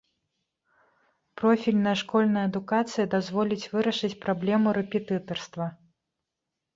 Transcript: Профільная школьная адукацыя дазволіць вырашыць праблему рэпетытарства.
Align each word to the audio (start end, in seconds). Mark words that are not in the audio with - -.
Профільная 1.41 1.91
школьная 2.01 2.45
адукацыя 2.49 3.05
дазволіць 3.15 3.69
вырашыць 3.73 4.17
праблему 4.23 4.67
рэпетытарства. 4.79 5.69